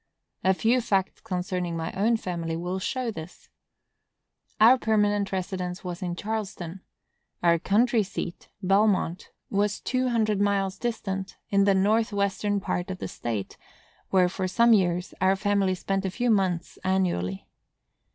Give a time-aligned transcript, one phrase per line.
[0.43, 3.49] A few facts concerning my own family will show this.
[4.59, 6.81] Our permanent residence was in Charleston;
[7.43, 12.97] our country seat (Bellemont) was two hundred miles distant, in the north western part of
[12.97, 13.57] the state,
[14.09, 17.47] where, for some years, our family spent a few months annually.